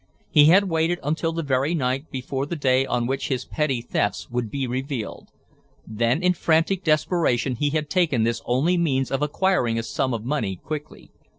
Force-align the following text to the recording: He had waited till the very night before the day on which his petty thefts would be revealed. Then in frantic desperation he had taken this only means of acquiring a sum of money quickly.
He 0.31 0.45
had 0.45 0.67
waited 0.67 0.97
till 1.15 1.31
the 1.31 1.43
very 1.43 1.75
night 1.75 2.09
before 2.09 2.47
the 2.47 2.55
day 2.55 2.87
on 2.87 3.05
which 3.05 3.27
his 3.27 3.45
petty 3.45 3.81
thefts 3.81 4.31
would 4.31 4.49
be 4.49 4.65
revealed. 4.65 5.29
Then 5.85 6.23
in 6.23 6.33
frantic 6.33 6.83
desperation 6.83 7.55
he 7.57 7.69
had 7.69 7.87
taken 7.87 8.23
this 8.23 8.41
only 8.45 8.79
means 8.79 9.11
of 9.11 9.21
acquiring 9.21 9.77
a 9.77 9.83
sum 9.83 10.11
of 10.15 10.25
money 10.25 10.55
quickly. 10.55 11.11